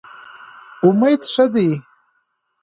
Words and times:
امید 0.85 1.21
ښه 1.31 1.45
دی. 1.53 1.69